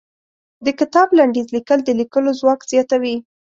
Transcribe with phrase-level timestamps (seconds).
[0.65, 3.15] د کتاب لنډيز ليکل د ليکلو ځواک زياتوي.